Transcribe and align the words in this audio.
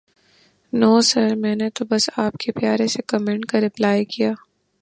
نو 0.73 0.91
sir 1.01 1.29
میں 1.35 1.55
نے 1.55 1.69
تو 1.75 1.85
بس 1.89 2.09
آپ 2.17 2.33
کے 2.39 2.51
پیارے 2.51 2.87
سے 2.87 3.01
کومینٹ 3.01 3.45
کا 3.45 3.59
رپلائے 3.61 4.03
کیا 4.05 4.31